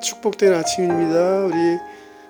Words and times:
축복된 0.00 0.52
아침입니다. 0.54 1.46
우리 1.46 1.54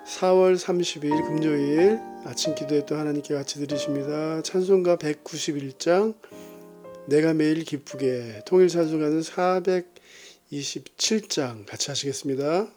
4월 0.06 0.56
30일 0.56 1.26
금요일 1.26 1.98
아침 2.24 2.54
기도에 2.54 2.86
또 2.86 2.96
하나님께 2.96 3.34
같이 3.34 3.58
드리십니다. 3.58 4.42
찬송가 4.42 4.96
191장 4.96 6.14
내가 7.06 7.34
매일 7.34 7.64
기쁘게 7.64 8.42
통일 8.46 8.68
찬송가는 8.68 9.20
427장 10.50 11.66
같이 11.66 11.90
하시겠습니다. 11.90 12.68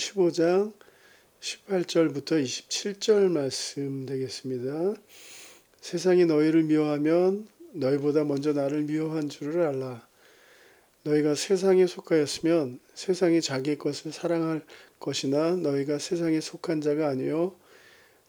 15장 0.00 0.72
18절부터 1.40 2.42
27절 2.42 3.30
말씀 3.30 4.06
되겠습니다. 4.06 4.94
세상이 5.80 6.24
너희를 6.24 6.62
미워하면 6.64 7.46
너희보다 7.72 8.24
먼저 8.24 8.52
나를 8.52 8.82
미워한 8.82 9.28
줄을 9.28 9.62
알라. 9.62 10.06
너희가 11.04 11.34
세상에 11.34 11.86
속하였으면 11.86 12.78
세상이 12.94 13.40
자기 13.40 13.76
것을 13.76 14.12
사랑할 14.12 14.62
것이나 14.98 15.56
너희가 15.56 15.98
세상에 15.98 16.40
속한 16.40 16.82
자가 16.82 17.08
아니요 17.08 17.54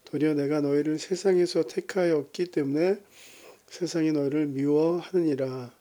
도리어 0.06 0.34
내가 0.36 0.62
너희를 0.62 1.00
세상에서 1.00 1.64
택하였기 1.64 2.46
때문에 2.48 3.02
세상이 3.68 4.12
너희를 4.12 4.48
미워하느니라. 4.48 5.74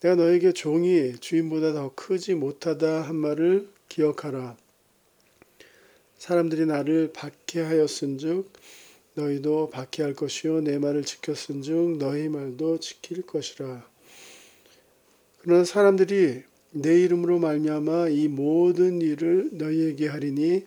내가 0.00 0.14
너에게 0.16 0.52
종이 0.52 1.14
주인보다 1.18 1.72
더 1.72 1.94
크지 1.94 2.34
못하다 2.34 3.02
한 3.02 3.16
말을 3.16 3.68
기억하라. 3.88 4.56
사람들이 6.24 6.64
나를 6.64 7.12
박해하였은즉 7.12 8.50
너희도 9.12 9.68
박해할 9.68 10.14
것이요 10.14 10.62
내 10.62 10.78
말을 10.78 11.04
지켰은즉 11.04 11.98
너희 11.98 12.30
말도 12.30 12.80
지킬 12.80 13.20
것이라. 13.20 13.86
그러나 15.42 15.64
사람들이 15.64 16.44
내 16.70 17.02
이름으로 17.02 17.38
말미암아 17.40 18.08
이 18.08 18.28
모든 18.28 19.02
일을 19.02 19.50
너희에게 19.52 20.08
하리니 20.08 20.64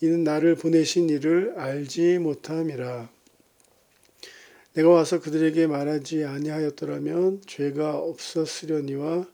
이는 0.00 0.24
나를 0.24 0.56
보내신 0.56 1.08
이를 1.08 1.54
알지 1.56 2.18
못함이라. 2.18 3.08
내가 4.72 4.88
와서 4.88 5.20
그들에게 5.20 5.68
말하지 5.68 6.24
아니하였더라면 6.24 7.42
죄가 7.46 7.98
없었으려니와 7.98 9.24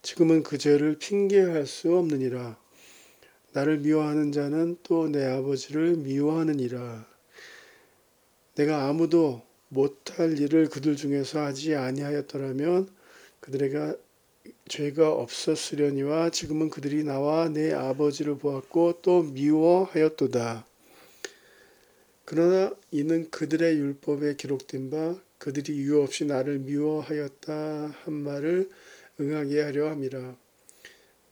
지금은 0.00 0.42
그 0.42 0.56
죄를 0.56 0.96
핑계할 0.98 1.66
수 1.66 1.94
없느니라. 1.94 2.67
나를 3.52 3.78
미워하는 3.78 4.32
자는 4.32 4.76
또 4.82 5.08
내 5.08 5.24
아버지를 5.24 5.96
미워하느니라. 5.96 7.06
내가 8.54 8.88
아무도 8.88 9.42
못할 9.68 10.38
일을 10.38 10.68
그들 10.68 10.96
중에서 10.96 11.40
하지 11.40 11.74
아니하였더라면 11.74 12.88
그들에게 13.40 13.96
죄가 14.68 15.12
없었으려니와 15.12 16.30
지금은 16.30 16.70
그들이 16.70 17.04
나와 17.04 17.48
내 17.48 17.72
아버지를 17.72 18.38
보았고 18.38 19.00
또 19.02 19.22
미워하였도다. 19.22 20.66
그러나 22.24 22.74
이는 22.90 23.30
그들의 23.30 23.76
율법에 23.76 24.36
기록된 24.36 24.90
바 24.90 25.16
그들이 25.38 25.76
이유 25.76 26.02
없이 26.02 26.24
나를 26.24 26.58
미워하였다 26.58 27.94
한 28.04 28.14
말을 28.14 28.68
응하게 29.20 29.62
하려 29.62 29.90
함이라. 29.90 30.36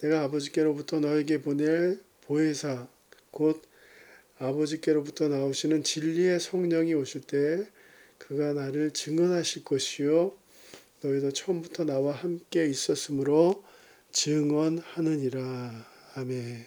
내가 0.00 0.22
아버지께로부터 0.22 1.00
너에게 1.00 1.40
보낼 1.40 2.00
보혜사 2.22 2.86
곧 3.30 3.62
아버지께로부터 4.38 5.28
나오시는 5.28 5.82
진리의 5.82 6.40
성령이 6.40 6.94
오실 6.94 7.22
때 7.22 7.66
그가 8.18 8.52
나를 8.52 8.90
증언하실 8.92 9.64
것이요 9.64 10.36
너희도 11.02 11.32
처음부터 11.32 11.84
나와 11.84 12.12
함께 12.12 12.66
있었으므로 12.66 13.62
증언하느니라. 14.12 15.86
아멘. 16.14 16.66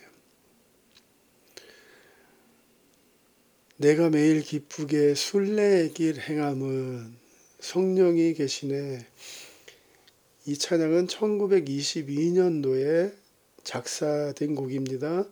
내가 3.77 4.09
매일 4.09 4.41
기쁘게 4.41 5.15
순례의 5.15 5.93
길 5.93 6.19
행함은 6.19 7.13
성령이 7.59 8.33
계시네. 8.33 9.05
이 10.49 10.57
찬양은 10.57 11.05
1922년도에 11.05 13.13
작사된 13.63 14.55
곡입니다. 14.55 15.25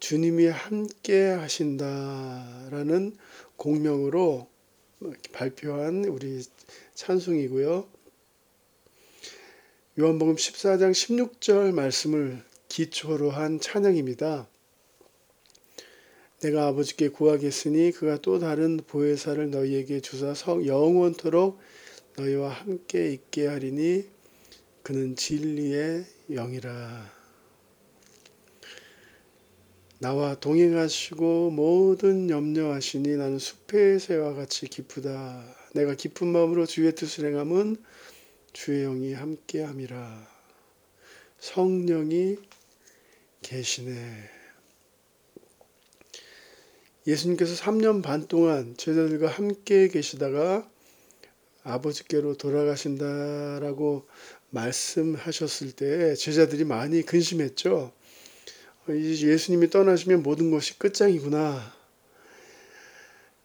주님이 0.00 0.46
함께 0.46 1.28
하신다라는 1.28 3.16
공명으로 3.54 4.48
발표한 5.30 6.06
우리 6.06 6.42
찬송이고요. 6.94 7.86
요한복음 10.00 10.34
14장 10.34 10.90
16절 10.90 11.72
말씀을 11.72 12.42
기초로 12.66 13.30
한 13.30 13.60
찬양입니다. 13.60 14.48
내가 16.40 16.66
아버지께 16.66 17.10
구하겠으니 17.10 17.92
그가 17.92 18.16
또 18.16 18.40
다른 18.40 18.76
보혜사를 18.76 19.52
너희에게 19.52 20.00
주사 20.00 20.34
성 20.34 20.66
영원토록 20.66 21.60
너희와 22.16 22.50
함께 22.50 23.12
있게 23.12 23.46
하리니 23.46 24.08
그는 24.82 25.16
진리의 25.16 26.04
영이라. 26.30 27.12
나와 29.98 30.34
동행하시고 30.34 31.50
모든 31.50 32.28
염려하시니 32.28 33.16
나는 33.16 33.38
숲의 33.38 33.98
새와 33.98 34.34
같이 34.34 34.66
기쁘다. 34.66 35.44
내가 35.74 35.94
기쁜 35.94 36.28
마음으로 36.28 36.66
주의 36.66 36.94
뜻을 36.94 37.26
행함은 37.26 37.76
주의 38.52 38.84
영이 38.84 39.14
함께함이라. 39.14 40.28
성령이 41.38 42.36
계시네. 43.42 44.30
예수님께서 47.06 47.54
3년 47.62 48.02
반 48.02 48.28
동안 48.28 48.76
제자들과 48.76 49.28
함께 49.28 49.88
계시다가 49.88 50.70
아버지께로 51.64 52.36
돌아가신다라고 52.36 54.06
말씀하셨을 54.50 55.72
때 55.72 56.14
제자들이 56.14 56.64
많이 56.64 57.02
근심했죠. 57.02 57.92
예수님이 58.88 59.70
떠나시면 59.70 60.22
모든 60.22 60.50
것이 60.50 60.78
끝장이구나. 60.78 61.74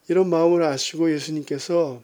이런 0.10 0.30
마음을 0.30 0.63
아시고 0.63 1.12
예수님께서 1.13 2.04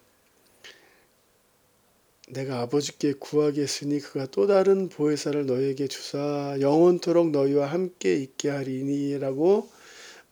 내가 2.30 2.62
아버지께 2.62 3.14
구하겠으니 3.14 4.00
그가 4.00 4.26
또 4.28 4.48
다른 4.48 4.90
보혜사를 4.90 5.46
너에게 5.46 5.88
주사 5.88 6.58
영원토록 6.60 7.30
너희와 7.32 7.68
함께 7.68 8.16
있게 8.16 8.50
하리니라고 8.50 9.70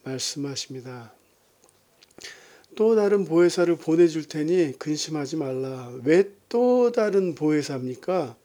말씀하십니다. 0.03 1.13
또 2.75 2.95
다른 2.95 3.25
보혜사를 3.25 3.75
보내줄 3.77 4.27
테니 4.27 4.77
근심하지 4.79 5.37
말라. 5.37 5.91
왜 6.03 6.33
또 6.53 6.91
다른 6.91 7.33
보혜사입니까? 7.33 8.37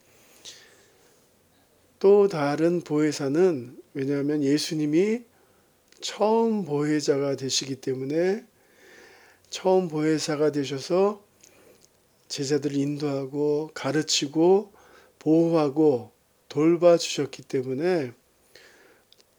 또 1.98 2.26
다른 2.26 2.80
보혜사는 2.80 3.76
왜냐하면 3.92 4.42
예수님이 4.42 5.24
처음 6.00 6.64
보혜자가 6.64 7.36
되시기 7.36 7.76
때문에 7.82 8.46
처음 9.50 9.88
보혜사가 9.88 10.52
되셔서 10.52 11.22
제자들을 12.28 12.78
인도하고 12.78 13.72
가르치고 13.74 14.72
보호하고 15.18 16.12
돌봐주셨기 16.48 17.42
때문에 17.42 18.12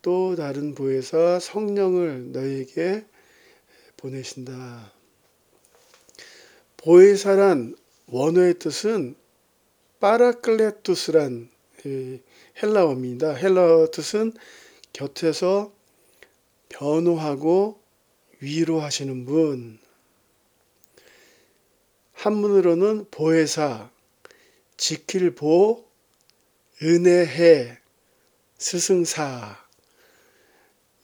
또 0.04 0.36
다른 0.36 0.76
보혜사 0.76 1.40
성령을 1.40 2.34
너에게 2.34 3.06
보내신다. 4.00 4.92
보혜사란 6.78 7.76
원어의 8.08 8.58
뜻은 8.60 9.16
파라클레투스란 10.00 11.50
헬라어입니다. 12.62 13.34
헬라어 13.34 13.92
뜻은 13.92 14.34
곁에서 14.94 15.74
변호하고 16.70 17.80
위로하시는 18.40 19.26
분. 19.26 19.80
한문으로는 22.14 23.08
보혜사, 23.12 23.90
지킬 24.78 25.36
보, 25.36 25.86
은혜해, 26.82 27.78
스승사. 28.58 29.69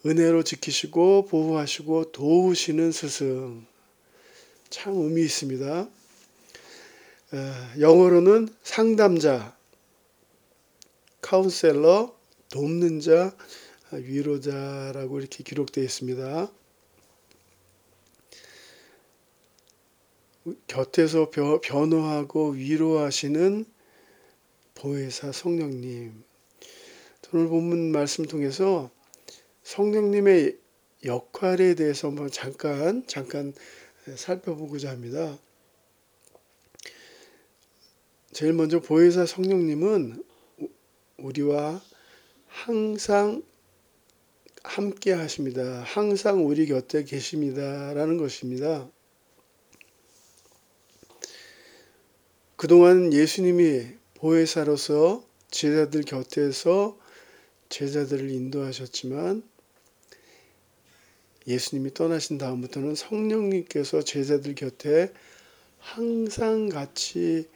은혜로 0.06 0.44
지키시고 0.44 1.26
보호하시고 1.26 2.12
도우시는 2.12 2.92
스승. 2.92 3.66
참 4.70 4.94
의미 4.98 5.24
있습니다. 5.24 5.90
영어로는 7.80 8.50
상담자, 8.62 9.58
카운셀러, 11.22 12.16
돕는 12.50 13.00
자, 13.00 13.36
위로자라고 13.92 15.20
이렇게 15.20 15.44
기록되어 15.44 15.84
있습니다. 15.84 16.52
곁에서 20.68 21.32
변호하고 21.32 22.50
위로하시는 22.50 23.66
보혜사 24.76 25.32
성령님. 25.32 26.24
오늘 27.34 27.48
본문 27.48 27.92
말씀 27.92 28.26
통해서 28.26 28.92
성령님의 29.66 30.58
역할에 31.06 31.74
대해서 31.74 32.08
한번 32.08 32.30
잠깐 32.30 33.06
잠깐 33.08 33.54
살펴보고자 34.16 34.92
합니다. 34.92 35.38
제일 38.32 38.54
먼저 38.54 38.80
보혜사 38.80 39.26
성령님은 39.26 40.24
우리와 41.18 41.82
항상 42.48 43.44
함께 44.64 45.14
하십니다. 45.14 45.82
항상 45.84 46.46
우리 46.46 46.68
곁에 46.68 47.04
계십니다라는 47.04 48.18
것입니다. 48.18 48.88
그동안 52.56 53.14
예수님이 53.14 53.88
보혜사로서 54.14 55.26
제자들 55.50 56.04
곁에서 56.04 57.00
제자들을 57.70 58.30
인도하셨지만 58.30 59.55
예수님이 61.48 61.94
떠나신 61.94 62.38
다음부터는 62.38 62.96
성령님께서 62.96 64.02
제자들 64.02 64.56
곁에 64.56 65.12
항상 65.80 66.70
같이 66.70 67.48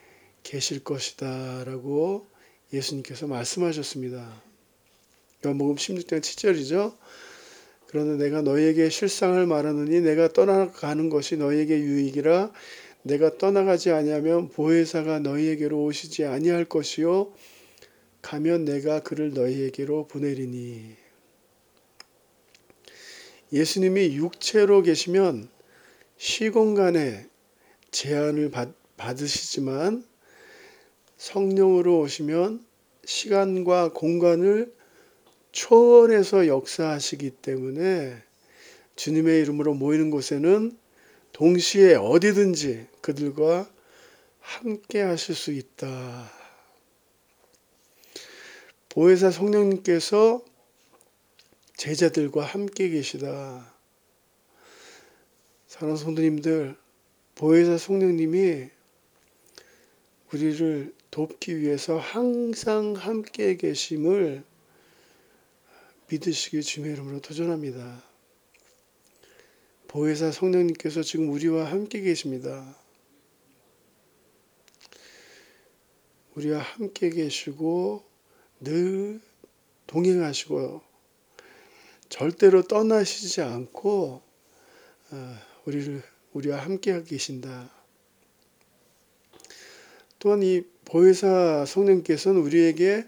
계실 0.43 0.84
것이다 0.84 1.63
라고 1.65 2.27
예수님께서 2.72 3.27
말씀하셨습니다. 3.27 4.43
요한복음 5.46 5.75
16장 5.75 6.22
7절이죠. 6.22 6.96
그러나 7.88 8.17
내가 8.17 8.43
너희에게 8.43 8.89
실상을 8.89 9.43
말하느니 9.48 10.01
내가 10.01 10.31
떠나가는 10.31 11.10
것이 11.10 11.38
너희에게 11.38 11.79
유익이라 11.79 12.51
내가 13.01 13.38
떠나가지 13.38 13.89
아니하면 13.89 14.50
보혜사가 14.50 15.19
너희에게로 15.19 15.84
오시지 15.86 16.25
아니할 16.25 16.65
것이요 16.65 17.34
가면 18.22 18.65
내가 18.65 19.01
그를 19.01 19.34
너희에게로 19.34 20.08
보내리니 20.08 21.08
예수님이 23.51 24.15
육체로 24.15 24.82
계시면 24.82 25.50
시공간에 26.18 27.27
제한을 27.91 28.51
받, 28.51 28.70
받으시지만 28.98 30.06
성령으로 31.18 32.00
오시면 32.01 32.63
시간과 33.06 33.94
공간을 33.94 34.74
초월해서 35.51 36.48
역사하시기 36.48 37.32
때문에 37.32 38.22
주님의 38.96 39.41
이름으로 39.41 39.74
모이는 39.74 40.12
곳에는 40.12 40.77
동시에 41.32 41.96
어디든지 41.96 42.88
그들과 43.01 43.70
함께 44.39 45.01
하실 45.01 45.36
수 45.36 45.51
있다. 45.51 46.32
보혜사 48.89 49.32
성령님께서 49.32 50.44
제자들과 51.79 52.43
함께 52.43 52.89
계시다. 52.89 53.74
사랑하는 55.65 55.95
성도님들, 55.95 56.75
보혜사 57.36 57.77
성령님이 57.77 58.67
우리를 60.33 60.93
돕기 61.09 61.57
위해서 61.57 61.98
항상 61.98 62.95
함께 62.95 63.55
계심을 63.55 64.43
믿으시기 66.09 66.62
주님의 66.63 66.95
이름으로 66.95 67.21
도전합니다. 67.21 68.03
보혜사 69.88 70.33
성령님께서 70.33 71.01
지금 71.01 71.29
우리와 71.29 71.63
함께 71.63 72.01
계십니다. 72.01 72.77
우리와 76.36 76.59
함께 76.59 77.09
계시고 77.09 78.03
늘 78.59 79.21
동행하시고 79.88 80.88
절대로 82.09 82.63
떠나시지 82.63 83.41
않고 83.41 84.21
아, 85.11 85.41
우리를 85.65 86.01
우리와 86.33 86.59
함께 86.59 87.01
계신다. 87.03 87.71
또한 90.19 90.43
이 90.43 90.63
보혜사 90.85 91.65
성령께서는 91.65 92.41
우리에게 92.41 93.07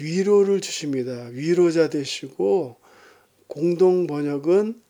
위로를 0.00 0.60
주십니다. 0.60 1.26
위로자 1.32 1.90
되시고 1.90 2.76
공동 3.46 4.06
번역은 4.06 4.80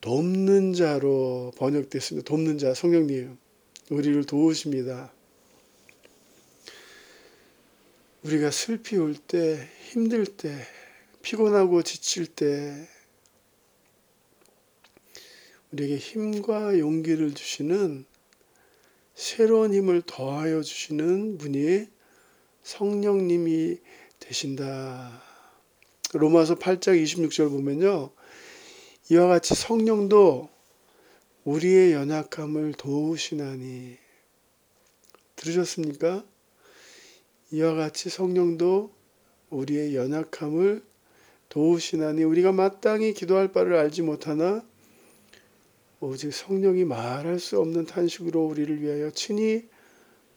돕는 0.00 0.72
자로 0.72 1.52
번역됐습니다. 1.56 2.26
돕는 2.26 2.58
자 2.58 2.72
성령님 2.72 3.36
우리를 3.90 4.24
도우십니다. 4.24 5.12
우리가 8.22 8.50
슬피 8.50 8.96
울 8.96 9.14
때, 9.16 9.68
힘들 9.88 10.26
때, 10.26 10.54
피곤하고 11.22 11.82
지칠 11.82 12.26
때 12.26 12.88
우리에게 15.72 15.96
힘과 15.96 16.78
용기를 16.78 17.34
주시는 17.34 18.04
새로운 19.14 19.74
힘을 19.74 20.02
더하여 20.06 20.62
주시는 20.62 21.38
분이 21.38 21.86
성령님이 22.62 23.78
되신다. 24.18 25.22
로마서 26.12 26.56
8장 26.56 27.00
26절 27.02 27.50
보면요. 27.50 28.10
이와 29.10 29.28
같이 29.28 29.54
성령도 29.54 30.48
우리의 31.44 31.92
연약함을 31.92 32.74
도우시나니. 32.74 33.98
들으셨습니까? 35.36 36.24
이와 37.52 37.74
같이 37.74 38.10
성령도 38.10 38.92
우리의 39.50 39.96
연약함을 39.96 40.89
도우시나니 41.50 42.24
우리가 42.24 42.52
마땅히 42.52 43.12
기도할 43.12 43.52
바를 43.52 43.74
알지 43.74 44.02
못하나 44.02 44.64
오직 46.00 46.32
성령이 46.32 46.84
말할 46.84 47.38
수 47.38 47.60
없는 47.60 47.86
탄식으로 47.86 48.46
우리를 48.46 48.80
위하여 48.80 49.10
친히 49.10 49.68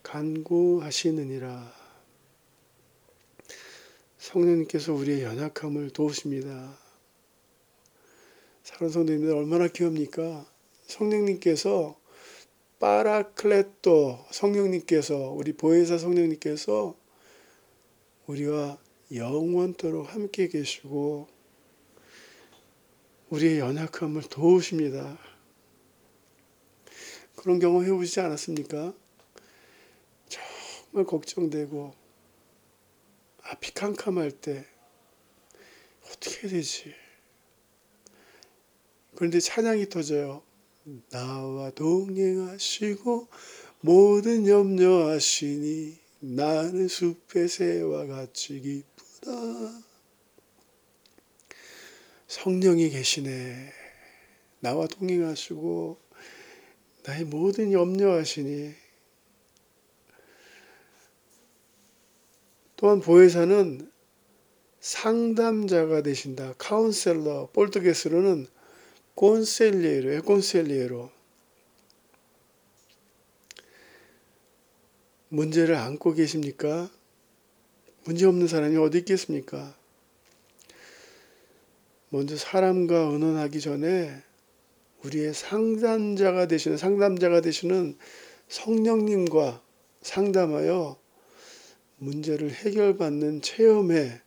간구하시느니라. 0.01 1.71
성령님께서 4.17 4.93
우리의 4.93 5.23
연약함을 5.23 5.91
도우십니다. 5.91 6.77
사랑하는 8.63 8.91
성도님들 8.91 9.35
얼마나 9.35 9.67
귀합니까? 9.67 10.45
성령님께서 10.87 11.97
파라클레토 12.79 14.25
성령님께서 14.31 15.29
우리 15.29 15.53
보혜사 15.53 15.97
성령님께서 15.97 16.95
우리와 18.27 18.77
영원토록 19.13 20.13
함께 20.13 20.47
계시고 20.47 21.27
우리의 23.29 23.59
연약함을 23.59 24.23
도우십니다. 24.23 25.19
그런 27.35 27.59
경험 27.59 27.83
해보시지 27.83 28.19
않았습니까? 28.19 28.93
정말 30.27 31.05
걱정되고 31.05 31.93
앞이 33.43 33.73
캄캄할 33.73 34.31
때 34.31 34.65
어떻게 36.05 36.47
되지? 36.47 36.93
그런데 39.15 39.39
찬양이 39.39 39.89
터져요. 39.89 40.41
나와 41.09 41.69
동행하시고 41.71 43.27
모든 43.81 44.47
염려하시니 44.47 45.99
나는 46.19 46.87
숲의 46.87 47.49
새와 47.49 48.05
같이 48.07 48.59
기쁘다. 48.59 48.92
성령이 52.27 52.89
계시네. 52.89 53.71
나와 54.59 54.87
동행하시고 54.87 55.97
나의 57.03 57.25
모든 57.25 57.71
염려하시니 57.71 58.73
또한 62.75 62.99
보혜사는 62.99 63.91
상담자가 64.79 66.01
되신다. 66.01 66.53
카운셀러, 66.57 67.51
볼트게스로는. 67.53 68.47
콘셀리에로. 69.15 71.09
문제를 75.29 75.75
안고 75.75 76.13
계십니까? 76.13 76.91
문제 78.05 78.25
없는 78.25 78.47
사람이 78.47 78.77
어디 78.77 78.99
있겠습니까? 78.99 79.75
먼저 82.09 82.37
사람과 82.37 82.95
의논하기 82.95 83.59
전에 83.59 84.21
우리의 85.03 85.33
상담자가 85.33 86.47
되시는 86.47 86.77
상담자가 86.77 87.41
되시는 87.41 87.97
성령님과 88.47 89.61
상담하여 90.01 90.97
문제를 91.97 92.51
해결받는 92.51 93.41
체험의 93.41 94.21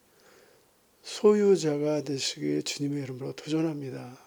소유자가 1.02 2.02
되시길 2.02 2.62
주님의 2.64 3.04
이름으로 3.04 3.32
도전합니다. 3.34 4.18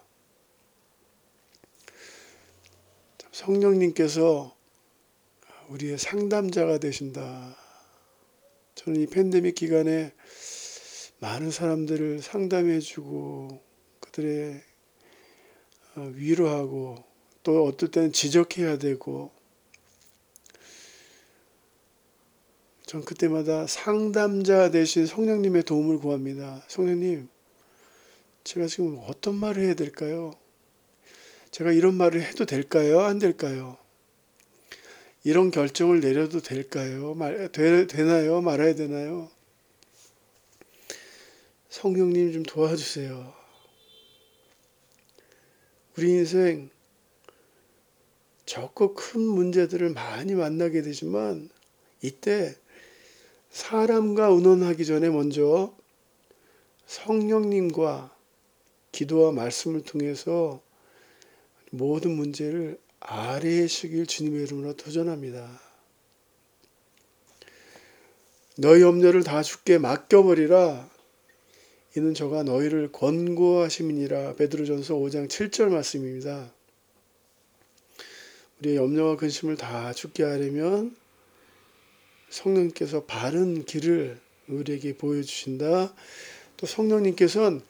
성령님께서 3.31 4.55
우리의 5.69 5.97
상담자가 5.97 6.77
되신다. 6.77 7.58
저는 8.89 9.01
이 9.01 9.05
팬데믹 9.05 9.53
기간에 9.53 10.13
많은 11.19 11.51
사람들을 11.51 12.23
상담해주고 12.23 13.61
그들의 13.99 14.63
어, 15.95 16.11
위로하고 16.15 17.03
또 17.43 17.65
어떨 17.65 17.91
때는 17.91 18.11
지적해야 18.11 18.79
되고 18.79 19.29
전 22.87 23.05
그때마다 23.05 23.67
상담자 23.67 24.71
대신 24.71 25.05
성령님의 25.05 25.63
도움을 25.65 25.99
구합니다. 25.99 26.63
성령님, 26.67 27.29
제가 28.43 28.65
지금 28.65 28.99
어떤 29.05 29.35
말을 29.35 29.65
해야 29.65 29.73
될까요? 29.75 30.33
제가 31.51 31.73
이런 31.73 31.93
말을 31.93 32.23
해도 32.23 32.47
될까요? 32.47 33.01
안 33.01 33.19
될까요? 33.19 33.77
이런 35.23 35.51
결정을 35.51 35.99
내려도 35.99 36.41
될까요? 36.41 37.13
말, 37.13 37.51
되, 37.51 37.87
되나요? 37.87 38.41
말아야 38.41 38.75
되나요? 38.75 39.29
성령님 41.69 42.31
좀 42.31 42.43
도와주세요. 42.43 43.33
우리 45.97 46.11
인생 46.11 46.69
적고 48.45 48.95
큰 48.95 49.21
문제들을 49.21 49.89
많이 49.89 50.33
만나게 50.33 50.81
되지만 50.81 51.49
이때 52.01 52.55
사람과 53.51 54.27
의논하기 54.27 54.85
전에 54.85 55.09
먼저 55.09 55.75
성령님과 56.87 58.15
기도와 58.91 59.31
말씀을 59.33 59.83
통해서 59.83 60.61
모든 61.71 62.11
문제를 62.11 62.79
아뢰시길 62.99 64.05
주님의 64.05 64.43
이름으로 64.43 64.75
도전합니다. 64.75 65.59
너희 68.57 68.81
염려를 68.81 69.23
다 69.23 69.41
주께 69.41 69.77
맡겨버리라. 69.77 70.89
이는 71.95 72.13
저가 72.13 72.43
너희를 72.43 72.91
권고하심이니라. 72.91 74.35
베드로전서 74.35 74.95
5장 74.95 75.27
7절 75.27 75.69
말씀입니다. 75.69 76.51
우리의 78.59 78.75
염려와 78.75 79.15
근심을 79.15 79.55
다 79.55 79.93
죽게 79.93 80.23
하려면 80.23 80.95
성령님께서 82.29 83.05
바른 83.05 83.63
길을 83.65 84.19
우리에게 84.49 84.97
보여주신다. 84.97 85.93
또 86.57 86.67
성령님께서는 86.67 87.61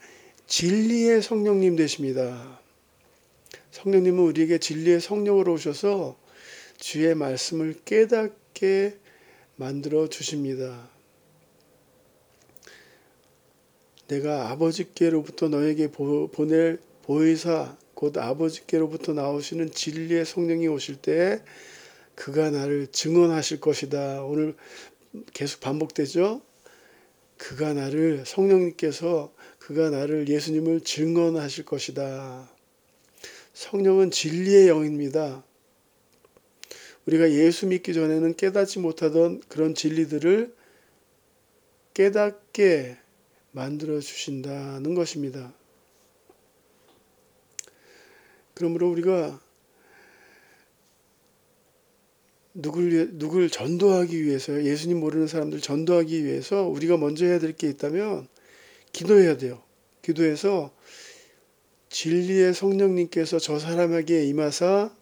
진리의 0.46 1.22
성령님 1.22 1.76
되십니다. 1.76 2.60
성령님은 3.70 4.18
우리에게 4.24 4.58
진리의 4.58 5.00
성령으로 5.00 5.54
오셔서 5.54 6.18
주의 6.78 7.14
말씀을 7.14 7.80
깨닫게 7.84 8.96
만들어 9.56 10.08
주십니다. 10.08 10.88
내가 14.08 14.50
아버지께로부터 14.50 15.48
너에게 15.48 15.90
보낼 15.90 16.80
보혜사 17.02 17.76
곧 17.94 18.16
아버지께로부터 18.16 19.12
나오시는 19.12 19.72
진리의 19.72 20.24
성령이 20.24 20.66
오실 20.68 20.96
때 20.96 21.42
그가 22.14 22.50
나를 22.50 22.88
증언하실 22.88 23.60
것이다. 23.60 24.24
오늘 24.24 24.56
계속 25.32 25.60
반복되죠. 25.60 26.40
그가 27.36 27.72
나를 27.72 28.24
성령님께서 28.26 29.32
그가 29.58 29.90
나를 29.90 30.28
예수님을 30.28 30.80
증언하실 30.82 31.64
것이다. 31.64 32.48
성령은 33.52 34.10
진리의 34.10 34.68
영입니다. 34.68 35.44
우리가 37.06 37.30
예수 37.32 37.66
믿기 37.66 37.94
전에는 37.94 38.34
깨닫지 38.34 38.78
못하던 38.78 39.40
그런 39.48 39.74
진리들을 39.74 40.54
깨닫게 41.94 42.96
만들어 43.52 44.00
주신다는 44.00 44.94
것입니다. 44.94 45.52
그러므로 48.54 48.90
우리가 48.90 49.40
누굴 52.52 53.18
누굴 53.18 53.48
전도하기 53.48 54.24
위해서 54.24 54.62
예수님 54.62 55.00
모르는 55.00 55.26
사람들 55.26 55.60
전도하기 55.60 56.24
위해서 56.24 56.64
우리가 56.64 56.96
먼저 56.96 57.24
해야 57.24 57.38
될 57.38 57.54
게 57.54 57.68
있다면 57.68 58.28
기도해야 58.92 59.36
돼요. 59.36 59.62
기도해서 60.02 60.72
진리의 61.90 62.54
성령님께서 62.54 63.40
저 63.40 63.58
사람에게 63.58 64.24
임하사 64.26 64.94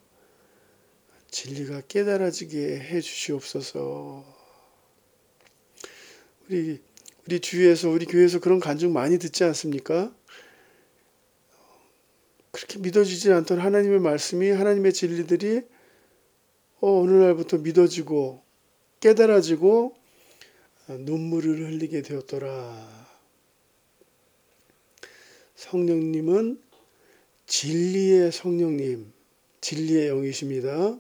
진리가 1.31 1.83
깨달아지게 1.87 2.81
해 2.81 3.01
주시옵소서. 3.01 4.25
우리 6.49 6.81
우리 7.27 7.41
주위에서 7.41 7.91
우리 7.91 8.07
교회에서 8.07 8.41
그런 8.41 8.59
간증 8.59 8.95
많이 8.95 9.19
듣지 9.19 9.45
않습니까? 9.45 10.15
그렇게 12.53 12.79
믿어지지 12.79 13.31
않던 13.33 13.59
하나님의 13.59 14.01
말씀이 14.01 14.51
하나님의 14.51 14.95
진리들이 14.95 15.61
어, 16.81 17.01
어느 17.03 17.11
날부터 17.11 17.59
믿어지고 17.59 18.43
깨달아지고 19.01 19.95
어, 20.89 20.93
눈물을 20.93 21.67
흘리게 21.67 22.01
되었더라. 22.01 23.09
성령님은 25.55 26.68
진리의 27.49 28.31
성령님, 28.31 29.11
진리의 29.63 30.09
영이십니다. 30.09 30.99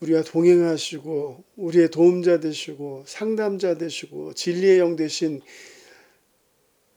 우리와 0.00 0.22
동행하시고 0.22 1.44
우리의 1.56 1.90
도움자 1.90 2.40
되시고 2.40 3.04
상담자 3.06 3.78
되시고 3.78 4.34
진리의 4.34 4.80
영 4.80 4.96
되신 4.96 5.40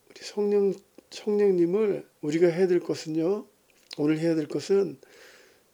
우리 0.10 0.20
성령 0.22 0.74
성령님을 1.12 2.06
우리가 2.22 2.48
해야 2.48 2.68
될 2.68 2.80
것은요. 2.80 3.46
오늘 3.98 4.18
해야 4.18 4.36
될 4.36 4.48
것은 4.48 4.98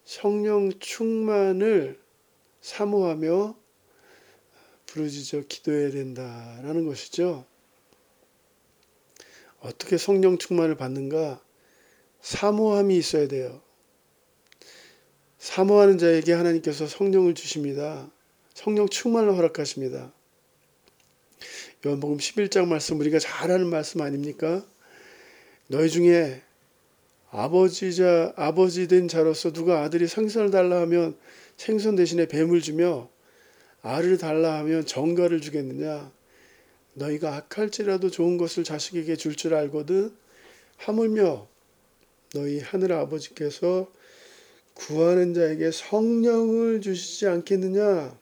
성령 0.04 0.78
충만을 0.78 2.00
사모하며 2.62 3.58
부르짖어 4.88 5.44
기도해야 5.48 5.92
된다라는 5.92 6.86
것이죠. 6.86 7.46
어떻게 9.66 9.98
성령 9.98 10.38
충만을 10.38 10.76
받는가? 10.76 11.42
사모함이 12.22 12.96
있어야 12.98 13.28
돼요. 13.28 13.62
사모하는 15.40 15.98
자에게 15.98 16.34
하나님께서 16.34 16.86
성령을 16.86 17.34
주십니다. 17.34 18.10
성령 18.54 18.88
충만을 18.88 19.36
허락하십니다. 19.36 20.14
요한복음 21.86 22.18
11장 22.18 22.68
말씀 22.68 23.00
우리가 23.00 23.18
잘 23.18 23.52
아는 23.52 23.68
말씀 23.68 24.02
아닙니까? 24.02 24.64
너희 25.68 25.90
중에 25.90 26.42
아버지자 27.32 28.34
아버지 28.36 28.88
된 28.88 29.08
자로서 29.08 29.52
누가 29.52 29.82
아들이 29.82 30.08
생선을 30.08 30.52
달라 30.52 30.82
하면 30.82 31.18
생선 31.58 31.96
대신에 31.96 32.28
뱀을 32.28 32.62
주며 32.62 33.10
알을 33.82 34.20
달라 34.20 34.60
하면 34.60 34.86
정가를 34.86 35.42
주겠느냐? 35.42 36.12
너희가 36.96 37.36
악할지라도 37.36 38.10
좋은 38.10 38.38
것을 38.38 38.64
자식에게 38.64 39.16
줄줄 39.16 39.54
알거든 39.54 40.16
하물며 40.78 41.48
너희 42.34 42.60
하늘 42.60 42.92
아버지께서 42.94 43.92
구하는 44.74 45.34
자에게 45.34 45.72
성령을 45.72 46.82
주시지 46.82 47.28
않겠느냐? 47.28 48.18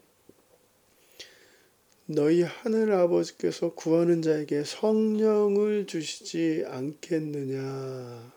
너희 2.05 2.43
하늘 2.43 2.91
아버지께서 2.91 3.73
구하는 3.73 4.21
자에게 4.21 4.63
성령을 4.63 5.87
주시지 5.87 6.65
않겠느냐? 6.67 8.33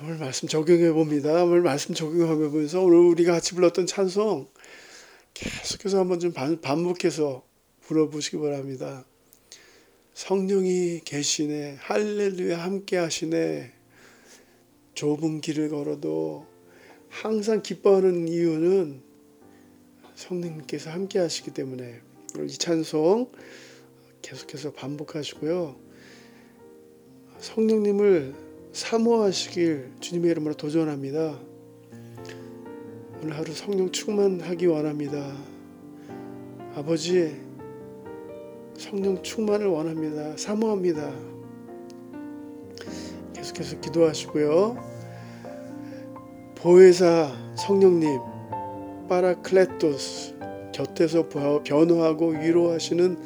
오늘 0.00 0.16
말씀 0.18 0.46
적용해 0.46 0.92
봅니다. 0.92 1.42
오늘 1.42 1.60
말씀 1.60 1.92
적용해 1.92 2.36
보면서 2.50 2.82
오늘 2.82 2.98
우리가 2.98 3.32
같이 3.32 3.54
불렀던 3.54 3.86
찬송 3.86 4.48
계속해서 5.34 5.98
한번 5.98 6.20
좀 6.20 6.32
반- 6.32 6.60
반복해서 6.60 7.47
불어보시기 7.88 8.36
바랍니다. 8.36 9.06
성령이 10.12 11.00
계시네, 11.06 11.78
할렐루야 11.80 12.58
함께 12.58 12.98
하시네. 12.98 13.72
좁은 14.94 15.40
길을 15.40 15.70
걸어도 15.70 16.46
항상 17.08 17.62
기뻐하는 17.62 18.28
이유는 18.28 19.00
성령님께서 20.14 20.90
함께 20.90 21.18
하시기 21.18 21.52
때문에 21.52 22.00
이 22.46 22.48
찬송 22.48 23.32
계속해서 24.20 24.72
반복하시고요. 24.72 25.76
성령님을 27.38 28.34
사모하시길 28.72 29.92
주님의 30.00 30.32
이름으로 30.32 30.54
도전합니다. 30.54 31.40
오늘 33.22 33.34
하루 33.34 33.50
성령 33.54 33.90
충만하기 33.90 34.66
원합니다. 34.66 35.34
아버지 36.74 37.47
성령 38.78 39.20
충만을 39.24 39.66
원합니다. 39.66 40.36
사모합니다. 40.36 41.12
계속해서 43.34 43.80
기도하시고요. 43.80 44.76
보혜사 46.54 47.28
성령님 47.56 48.20
파라클레토스 49.08 50.36
곁에서 50.72 51.28
변호하고 51.64 52.28
위로하시는 52.28 53.18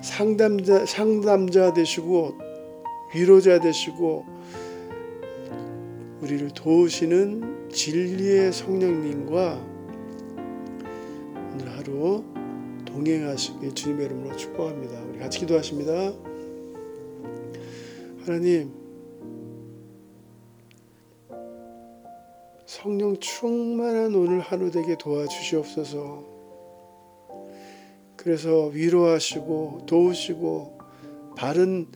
상담자 0.00 0.86
상담자 0.86 1.72
되시고 1.72 2.38
위로자 3.12 3.58
되시고 3.58 4.24
우리를 6.20 6.50
도우시는 6.50 7.68
진리의 7.72 8.52
성령님과 8.52 9.60
오늘 11.52 11.70
하루 11.76 12.39
동행하시길 12.92 13.74
주님의 13.74 14.06
이름으로 14.06 14.36
축복합니다. 14.36 15.00
우리 15.02 15.18
같이 15.18 15.38
기도하십니다. 15.40 16.12
하나님 18.24 18.72
성령 22.66 23.16
충만한 23.18 24.14
오늘 24.14 24.40
하루 24.40 24.70
되게 24.70 24.96
도와주시옵소서. 24.96 26.24
그래서 28.16 28.66
위로하시고 28.66 29.86
도우시고 29.86 30.78
바른 31.36 31.86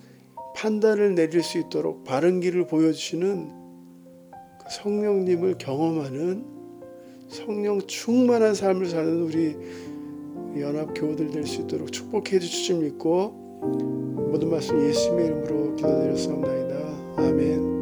판단을 0.57 1.15
내릴 1.15 1.43
수 1.43 1.59
있도록 1.59 2.05
바른 2.05 2.41
길을 2.41 2.67
보여주시는 2.67 3.53
그 4.31 4.65
성령님을 4.71 5.59
경험하는 5.59 6.45
성령 7.29 7.81
충만한 7.87 8.55
삶을 8.55 8.87
사는 8.87 9.23
우리 9.23 9.57
연합 10.61 10.93
교우들 10.95 11.31
될 11.31 11.47
수 11.47 11.63
있도록 11.63 11.93
축복해 11.93 12.39
주실 12.39 12.65
줄 12.65 12.85
믿고 12.85 13.31
모든 14.31 14.51
말씀 14.51 14.81
예수님의 14.89 15.27
이름으로 15.27 15.77
기도드렸사옵나이다. 15.77 16.75
아멘. 17.17 17.74